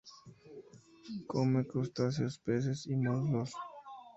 Come 1.29 1.63
crustáceos, 1.67 2.39
peces 2.39 2.87
y 2.87 2.95
moluscos. 2.95 3.51